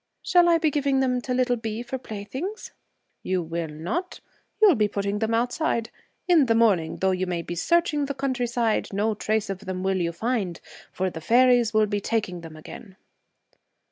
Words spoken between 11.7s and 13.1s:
will be taking them again.'